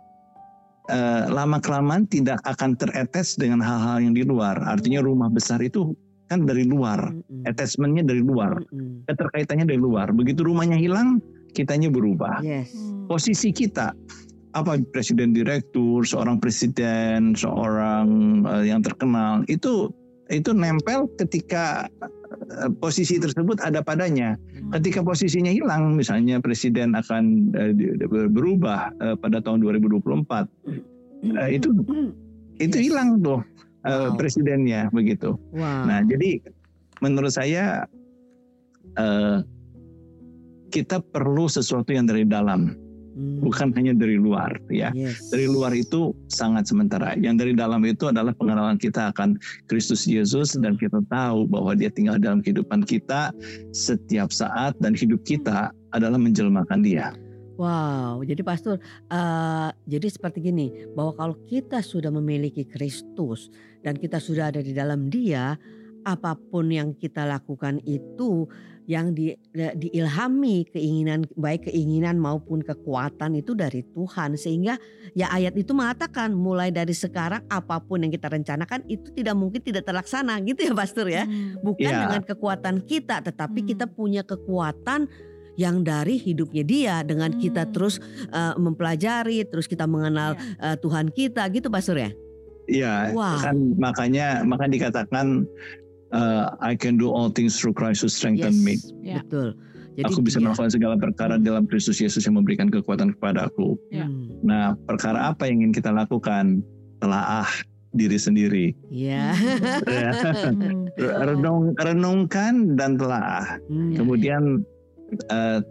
eh, 0.92 1.26
lama 1.32 1.58
kelamaan 1.64 2.04
tidak 2.12 2.44
akan 2.44 2.76
teretes 2.76 3.40
dengan 3.40 3.64
hal-hal 3.64 4.04
yang 4.04 4.14
di 4.14 4.28
luar. 4.28 4.60
Artinya 4.68 5.00
rumah 5.00 5.32
besar 5.32 5.64
itu 5.64 5.96
kan 6.34 6.50
dari 6.50 6.66
luar, 6.66 7.14
Mm-mm. 7.14 7.46
attachmentnya 7.46 8.02
dari 8.04 8.20
luar, 8.20 8.58
Mm-mm. 8.74 9.06
keterkaitannya 9.06 9.70
dari 9.70 9.78
luar. 9.78 10.10
Begitu 10.10 10.42
rumahnya 10.42 10.76
hilang, 10.76 11.22
kitanya 11.54 11.94
berubah. 11.94 12.42
yes 12.42 12.74
Hmm. 12.74 13.06
Posisi 13.06 13.54
kita 13.54 13.94
apa 14.54 14.78
presiden 14.90 15.34
direktur, 15.34 16.02
seorang 16.02 16.42
presiden, 16.42 17.38
seorang 17.38 18.08
eh, 18.48 18.74
yang 18.74 18.82
terkenal 18.82 19.46
itu 19.46 19.94
itu 20.32 20.50
nempel 20.50 21.06
ketika 21.20 21.86
eh, 22.58 22.72
posisi 22.80 23.22
tersebut 23.22 23.62
ada 23.62 23.86
padanya. 23.86 24.34
Ketika 24.72 25.06
posisinya 25.06 25.52
hilang, 25.52 25.94
misalnya 25.94 26.42
presiden 26.42 26.98
akan 26.98 27.54
di- 27.78 27.94
berubah 28.32 28.90
eh, 28.98 29.16
pada 29.20 29.38
tahun 29.38 29.62
2024, 29.62 30.50
eh, 31.38 31.50
itu 31.54 31.70
itu 32.58 32.78
Yes. 32.78 32.86
hilang 32.88 33.20
tuh 33.20 33.42
eh, 33.84 34.10
Wow. 34.10 34.16
presidennya 34.16 34.88
begitu. 34.90 35.36
wow 35.52 35.84
Nah, 35.88 36.04
jadi 36.08 36.40
menurut 37.00 37.36
saya 37.36 37.84
eh, 38.96 39.40
kita 40.70 41.02
perlu 41.14 41.46
sesuatu 41.46 41.94
yang 41.94 42.10
dari 42.10 42.26
dalam, 42.26 42.74
Hmm, 43.14 43.46
bukan 43.46 43.70
hanya 43.78 43.94
dari 43.94 44.18
luar, 44.18 44.58
ya. 44.74 44.90
yes. 44.98 45.30
Dari 45.30 45.46
luar 45.46 45.70
itu 45.78 46.18
sangat 46.34 46.66
sementara. 46.66 47.14
Yang 47.14 47.46
dari 47.46 47.54
dalam 47.54 47.86
itu 47.86 48.10
adalah 48.10 48.34
pengenalan 48.34 48.82
kita 48.82 49.14
akan 49.14 49.38
Kristus 49.70 50.10
Yesus 50.10 50.58
dan 50.58 50.74
kita 50.82 50.98
tahu 51.14 51.46
bahwa 51.46 51.78
Dia 51.78 51.94
tinggal 51.94 52.18
dalam 52.18 52.42
kehidupan 52.42 52.82
kita 52.82 53.30
setiap 53.70 54.34
saat 54.34 54.74
dan 54.82 54.98
hidup 54.98 55.22
kita 55.30 55.70
adalah 55.94 56.18
menjelmakan 56.18 56.82
Dia. 56.82 57.14
Wow, 57.64 58.28
jadi 58.28 58.44
pastor, 58.44 58.76
eh, 59.08 59.70
jadi 59.88 60.08
seperti 60.12 60.44
gini, 60.44 60.68
bahwa 60.92 61.16
kalau 61.16 61.36
kita 61.48 61.80
sudah 61.80 62.12
memiliki 62.12 62.68
Kristus 62.68 63.48
dan 63.80 63.96
kita 63.96 64.20
sudah 64.20 64.52
ada 64.52 64.60
di 64.60 64.76
dalam 64.76 65.08
Dia, 65.08 65.56
apa 66.04 66.36
pun 66.36 66.68
yang 66.68 66.92
kita 66.92 67.24
lakukan 67.24 67.80
itu 67.88 68.52
yang 68.84 69.16
di, 69.16 69.32
diilhami 69.56 70.68
keinginan 70.68 71.24
baik 71.40 71.72
keinginan 71.72 72.20
maupun 72.20 72.60
kekuatan 72.60 73.40
itu 73.40 73.56
dari 73.56 73.80
Tuhan 73.88 74.36
sehingga 74.36 74.76
ya 75.16 75.32
ayat 75.32 75.56
itu 75.56 75.72
mengatakan 75.72 76.36
mulai 76.36 76.68
dari 76.68 76.92
sekarang 76.92 77.48
apa 77.48 77.80
pun 77.80 78.04
yang 78.04 78.12
kita 78.12 78.28
rencanakan 78.28 78.84
itu 78.92 79.08
tidak 79.16 79.40
mungkin 79.40 79.64
tidak 79.64 79.88
terlaksana 79.88 80.44
gitu 80.44 80.68
ya 80.68 80.74
pastor 80.76 81.08
ya 81.08 81.24
Hmm. 81.24 81.64
bukan 81.64 81.88
Iya. 81.96 82.02
dengan 82.04 82.22
kekuatan 82.28 82.84
kita 82.84 83.24
tetapi 83.24 83.64
Hmm. 83.64 83.70
kita 83.72 83.86
punya 83.88 84.28
kekuatan 84.28 85.08
yang 85.56 85.82
dari 85.82 86.18
hidupnya 86.18 86.64
dia 86.64 86.96
dengan 87.02 87.30
kita 87.32 87.64
Hmm. 87.64 87.72
terus 87.72 88.02
uh, 88.30 88.58
mempelajari 88.58 89.46
terus 89.46 89.66
kita 89.66 89.86
mengenal 89.86 90.34
Iya. 90.34 90.74
uh, 90.74 90.78
Tuhan 90.78 91.10
kita 91.10 91.46
gitu 91.50 91.70
pastor 91.70 91.98
ya 91.98 92.12
Iya, 92.64 93.12
Wow. 93.12 93.44
kan 93.44 93.56
makanya 93.76 94.40
maka 94.42 94.66
dikatakan 94.66 95.44
uh, 96.10 96.56
I 96.60 96.74
can 96.74 96.96
do 96.96 97.12
all 97.12 97.28
things 97.28 97.54
through 97.54 97.76
Christ 97.76 98.02
who 98.02 98.10
strengthen 98.10 98.64
me. 98.64 98.80
Ya. 99.00 99.20
betul 99.20 99.60
jadi 99.94 100.10
Aku 100.10 100.26
bisa 100.26 100.42
dia- 100.42 100.50
melakukan 100.50 100.72
segala 100.72 100.96
perkara 100.96 101.36
dalam 101.38 101.70
Kristus 101.70 102.02
Yesus 102.02 102.24
yang 102.24 102.34
memberikan 102.34 102.66
kekuatan 102.66 103.14
kepadaku. 103.14 103.78
Ya. 103.92 104.10
Hmm, 104.10 104.42
Nah, 104.42 104.74
perkara 104.90 105.30
apa 105.30 105.46
yang 105.46 105.62
ingin 105.62 105.74
kita 105.76 105.94
lakukan? 105.94 106.66
Telaah 106.98 107.46
diri 107.92 108.18
sendiri. 108.18 108.66
ya 108.90 109.38
Ya. 109.86 110.10
Hmm. 110.50 110.90
Renung, 110.98 111.78
renungkan 111.78 112.74
dan 112.74 112.98
telaah. 112.98 113.62
Hmm, 113.70 113.94
Kemudian 113.94 114.66
uh, 115.30 115.62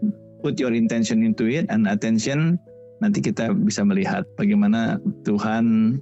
put 0.43 0.59
your 0.59 0.75
intention 0.75 1.25
into 1.25 1.47
it 1.47 1.67
and 1.69 1.87
attention. 1.87 2.59
Nanti 3.03 3.19
kita 3.19 3.51
bisa 3.51 3.83
melihat 3.83 4.23
bagaimana 4.39 4.97
Tuhan 5.27 5.99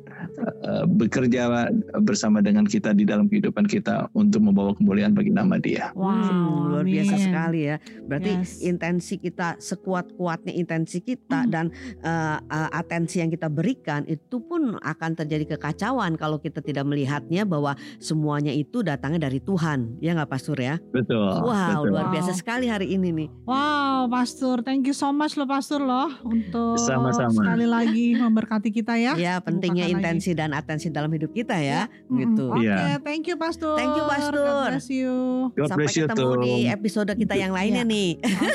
uh, 0.68 0.84
bekerja 0.86 1.72
bersama 2.04 2.44
dengan 2.44 2.68
kita 2.68 2.92
di 2.92 3.08
dalam 3.08 3.24
kehidupan 3.24 3.64
kita 3.64 4.12
untuk 4.12 4.44
membawa 4.44 4.76
kemuliaan 4.76 5.16
bagi 5.16 5.32
nama 5.32 5.56
Dia. 5.56 5.96
Wow, 5.96 6.12
Hmm, 6.12 6.68
luar 6.68 6.84
biasa 6.84 7.16
amin. 7.16 7.24
sekali 7.24 7.60
ya. 7.64 7.76
Berarti 8.04 8.28
Yes. 8.36 8.60
intensi 8.60 9.16
kita 9.16 9.56
sekuat-kuatnya 9.58 10.52
intensi 10.52 11.00
kita 11.00 11.48
Hmm. 11.48 11.50
dan 11.50 11.64
uh, 12.04 12.36
uh, 12.38 12.68
atensi 12.70 13.18
yang 13.18 13.32
kita 13.32 13.48
berikan 13.48 14.04
itu 14.04 14.36
pun 14.38 14.76
akan 14.76 15.16
terjadi 15.16 15.56
kekacauan 15.56 16.14
kalau 16.14 16.36
kita 16.36 16.60
tidak 16.60 16.84
melihatnya 16.84 17.42
bahwa 17.42 17.72
semuanya 17.96 18.52
itu 18.52 18.84
datangnya 18.84 19.26
dari 19.26 19.40
Tuhan. 19.40 19.96
Ya 19.98 20.12
nggak 20.12 20.28
Pastor 20.28 20.60
ya? 20.60 20.76
Betul. 20.92 21.16
Wow, 21.40 21.80
betul. 21.80 21.96
luar 21.96 22.06
biasa 22.12 22.32
Wow. 22.32 22.38
sekali 22.38 22.66
hari 22.68 22.92
ini 22.92 23.08
nih. 23.10 23.28
Wow, 23.48 23.80
Wow, 24.00 24.08
Pastor, 24.08 24.64
thank 24.64 24.88
you 24.88 24.96
so 24.96 25.12
much 25.12 25.36
loh 25.36 25.44
Pastor 25.44 25.76
loh 25.76 26.08
untuk 26.24 26.80
Sama-sama. 26.92 27.36
sekali 27.36 27.66
lagi 27.66 28.06
memberkati 28.14 28.70
kita 28.70 28.94
ya. 28.94 29.12
Ya 29.14 29.34
pentingnya 29.38 29.84
Bukakan 29.84 29.94
lagi. 29.94 30.04
intensi 30.16 30.30
dan 30.32 30.50
atensi 30.50 30.88
dalam 30.88 31.08
hidup 31.08 31.30
kita 31.30 31.54
ya. 31.54 31.86
Mm-mm. 32.04 32.18
Gitu. 32.18 32.44
Oke, 32.48 32.62
Iya. 32.62 32.98
thank 32.98 33.24
you 33.24 33.36
Pastor. 33.36 33.74
Thank 33.74 33.92
you, 33.92 34.04
Pastor. 34.04 34.42
God 34.42 34.68
bless 34.70 34.88
you. 34.88 35.14
God 35.52 35.68
Sampai 35.68 35.84
bless 35.84 35.94
you 35.94 36.04
ketemu 36.04 36.24
too. 36.28 36.42
di 36.42 36.54
episode 36.66 37.10
kita 37.12 37.34
yang 37.34 37.50
lainnya 37.50 37.82
Iya. 37.82 37.92
nih. 37.92 38.10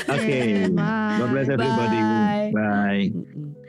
Oke. 0.08 0.40
Bye. 0.72 1.18
God 1.18 1.30
bless 1.32 1.48
everybody. 1.48 2.00
Bye. 2.00 2.50
Bye. 2.52 3.65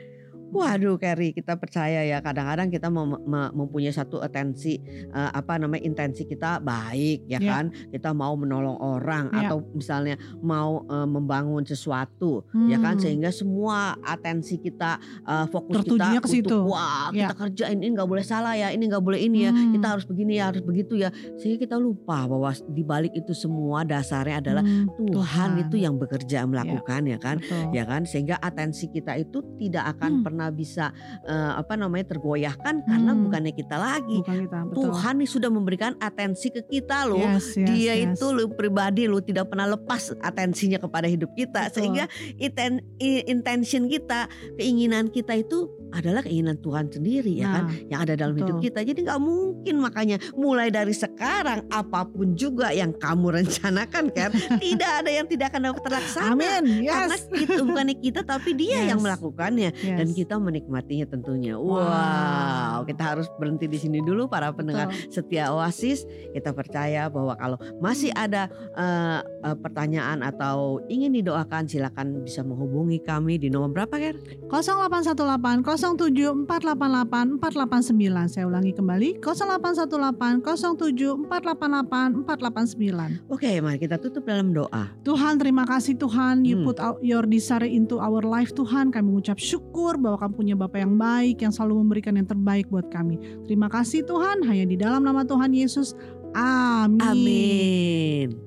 Waduh, 0.47 0.95
Carrie, 0.95 1.31
kita 1.31 1.53
percaya 1.53 2.01
ya 2.01 2.17
kadang-kadang 2.17 2.67
kita 2.67 2.87
mem- 2.87 3.19
me- 3.21 3.51
mempunyai 3.53 3.91
satu 3.91 4.17
atensi 4.17 4.79
eh, 5.05 5.29
apa 5.29 5.55
namanya 5.55 5.83
intensi 5.83 6.23
kita 6.23 6.57
baik 6.57 7.25
ya 7.25 7.37
Ya. 7.37 7.51
kan, 7.53 7.65
kita 7.87 8.09
mau 8.11 8.31
menolong 8.33 8.79
orang 8.79 9.27
Ya. 9.29 9.45
atau 9.45 9.61
misalnya 9.69 10.15
mau 10.39 10.81
eh, 10.83 11.03
membangun 11.05 11.61
sesuatu 11.61 12.47
ya 12.65 12.79
kan 12.79 12.95
Hmm. 12.95 13.03
sehingga 13.03 13.29
semua 13.29 13.77
atensi 13.99 14.57
kita 14.57 14.97
eh, 15.21 15.45
fokus 15.47 15.83
Tertujunya 15.83 16.15
kita 16.15 16.23
ke 16.23 16.29
situ. 16.31 16.47
untuk 16.55 16.71
wah 16.71 17.11
Ya. 17.11 17.27
kita 17.27 17.35
kerjain 17.37 17.77
ini 17.77 17.91
nggak 17.91 18.07
boleh 18.07 18.23
salah 18.23 18.53
ya, 18.53 18.71
ini 18.71 18.83
nggak 18.85 19.03
boleh 19.03 19.19
ini 19.19 19.39
ya, 19.41 19.51
Hmm. 19.51 19.73
kita 19.73 19.87
harus 19.89 20.05
begini 20.05 20.33
ya, 20.35 20.47
harus 20.47 20.63
begitu 20.63 20.95
ya, 20.95 21.09
sehingga 21.35 21.59
kita 21.61 21.75
lupa 21.77 22.23
bahwa 22.23 22.49
di 22.65 22.83
balik 22.83 23.11
itu 23.11 23.33
semua 23.33 23.83
dasarnya 23.83 24.39
adalah 24.39 24.63
Hmm, 24.63 24.87
Tuhan, 25.07 25.49
itu 25.59 25.75
yang 25.75 25.95
bekerja 25.95 26.45
melakukan 26.45 27.03
ya 27.03 27.17
kan 27.17 27.37
betul. 27.37 27.73
ya 27.73 27.83
kan 27.83 28.01
sehingga 28.03 28.39
atensi 28.39 28.87
kita 28.87 29.11
itu 29.15 29.43
tidak 29.57 29.91
akan 29.93 30.11
Hmm. 30.13 30.23
pernah 30.23 30.36
bisa 30.47 30.93
eh, 31.23 31.51
apa 31.53 31.73
namanya 31.73 32.05
tergoyahkan 32.07 32.83
karena 32.83 33.05
Hmm. 33.09 33.23
bukannya 33.23 33.51
kita 33.51 33.75
lagi 33.75 34.17
Bukan 34.19 34.37
kita, 34.43 34.59
betul. 34.63 34.81
Tuhan 34.87 35.13
nih 35.17 35.29
sudah 35.29 35.49
memberikan 35.49 35.93
atensi 35.97 36.47
ke 36.49 36.61
kita 36.61 37.03
loh 37.03 37.17
Yes, 37.19 37.53
yes, 37.53 37.65
dia 37.65 37.93
yes. 37.95 38.13
itu 38.13 38.25
lu 38.29 38.45
pribadi 38.49 39.05
lu 39.05 39.17
tidak 39.19 39.47
pernah 39.47 39.65
lepas 39.65 40.13
atensinya 40.19 40.77
kepada 40.77 41.05
hidup 41.05 41.33
kita 41.33 41.67
Betul. 41.67 41.73
sehingga 41.73 42.05
iten, 42.37 42.71
i- 42.97 43.25
intention 43.25 43.85
kita 43.85 44.27
keinginan 44.55 45.07
kita 45.07 45.33
itu 45.35 45.69
adalah 45.91 46.21
keinginan 46.21 46.57
Tuhan 46.57 46.87
sendiri 46.87 47.31
ya 47.33 47.47
kan 47.49 47.63
Nah, 47.67 47.73
yang 47.89 47.99
ada 48.01 48.13
dalam 48.13 48.33
hidup 48.33 48.57
betul. 48.57 48.65
kita 48.69 48.79
jadi 48.83 48.99
nggak 49.03 49.21
mungkin 49.21 49.75
makanya 49.77 50.17
mulai 50.33 50.67
dari 50.67 50.91
sekarang 50.91 51.67
apa 51.67 52.05
pun 52.05 52.31
juga 52.33 52.71
yang 52.71 52.93
kamu 52.93 53.27
rencanakan 53.41 54.05
kan 54.11 54.29
tidak 54.57 54.91
ada 54.99 55.11
yang 55.11 55.25
tidak 55.25 55.51
akan 55.51 55.61
dapat 55.69 55.81
terlaksana 55.83 56.31
Amin. 56.33 56.85
karena 56.85 57.15
Yes. 57.17 57.25
kita 57.27 57.61
bukannya 57.61 57.95
kita 57.97 58.21
tapi 58.21 58.49
dia 58.53 58.77
yang 58.85 58.99
Yes. 58.99 59.05
melakukannya 59.05 59.69
Yes. 59.73 59.97
dan 59.97 60.07
kita 60.11 60.33
menikmatinya 60.37 61.05
tentunya. 61.07 61.55
Wow, 61.55 61.81
Wow. 61.81 62.77
kita 62.85 63.03
harus 63.03 63.27
berhenti 63.35 63.65
di 63.65 63.75
sini 63.75 63.99
dulu 63.99 64.25
para 64.25 64.51
pendengar 64.51 64.87
Betul. 64.87 65.11
setia 65.11 65.49
Oasis. 65.49 66.03
Kita 66.31 66.51
percaya 66.51 67.07
bahwa 67.07 67.33
kalau 67.35 67.57
masih 67.77 68.11
ada 68.11 68.47
eh, 68.73 69.19
eh, 69.43 69.57
pertanyaan 69.57 70.21
atau 70.21 70.79
ingin 70.87 71.11
didoakan 71.13 71.65
silakan 71.65 72.21
bisa 72.21 72.41
menghubungi 72.41 73.01
kami 73.01 73.37
di 73.37 73.49
nomor 73.49 73.71
berapa 73.71 73.95
Ger? 73.97 74.15
0818 74.47 75.76
07 75.77 76.49
488 76.49 77.37
489. 77.39 78.33
Saya 78.33 78.49
ulangi 78.49 78.73
kembali 78.73 79.21
0818 79.21 80.41
07 80.41 81.29
488 81.29 82.25
489. 82.25 83.21
Oke, 83.29 83.61
mari 83.61 83.77
kita 83.77 84.01
tutup 84.01 84.25
dalam 84.25 84.51
doa. 84.51 84.89
Tuhan 85.05 85.37
terima 85.37 85.63
kasih 85.63 85.93
Tuhan 85.95 86.41
you 86.43 86.57
Hmm. 86.57 86.65
put 86.65 86.81
out 86.81 86.97
your 87.05 87.21
desire 87.23 87.69
into 87.69 88.01
our 88.01 88.25
life 88.25 88.49
Tuhan 88.51 88.89
kami 88.89 89.13
mengucap 89.13 89.37
syukur 89.37 89.93
bahwa 90.01 90.17
kami 90.17 90.33
punya 90.33 90.55
Bapak 90.57 90.81
yang 90.81 90.97
baik 90.97 91.45
yang 91.45 91.53
selalu 91.53 91.85
memberikan 91.85 92.17
yang 92.17 92.25
terbaik 92.25 92.65
buat 92.67 92.89
kami 92.89 93.21
terima 93.45 93.69
kasih 93.69 94.01
Tuhan 94.01 94.41
hanya 94.41 94.65
di 94.65 94.73
dalam 94.73 95.05
nama 95.05 95.21
Tuhan 95.21 95.53
Yesus 95.53 95.93
amin 96.33 96.97
Amin. 97.03 98.46